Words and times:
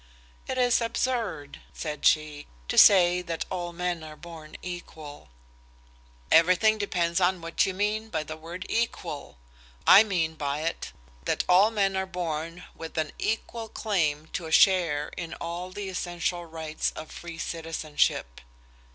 "It 0.47 0.57
is 0.57 0.81
absurd," 0.81 1.59
said 1.73 2.07
she, 2.07 2.47
"to 2.69 2.75
say 2.75 3.21
that 3.21 3.45
all 3.51 3.71
men 3.71 4.01
are 4.03 4.15
born 4.15 4.57
equal." 4.63 5.29
"Everything 6.31 6.79
depends 6.79 7.21
on 7.21 7.39
what 7.39 7.67
you 7.67 7.73
mean 7.75 8.09
by 8.09 8.23
the 8.23 8.35
word 8.35 8.65
'equal.' 8.67 9.37
I 9.85 10.01
mean 10.03 10.33
by 10.33 10.61
it 10.61 10.91
that 11.25 11.43
all 11.47 11.69
men 11.69 11.95
are 11.95 12.07
born 12.07 12.63
with 12.73 12.97
an 12.97 13.11
equal 13.19 13.69
claim 13.69 14.25
to 14.33 14.47
a 14.47 14.51
share 14.51 15.09
in 15.17 15.35
all 15.35 15.69
the 15.69 15.87
essential 15.89 16.47
rights 16.47 16.89
of 16.95 17.11
free 17.11 17.37
citizenship. 17.37 18.41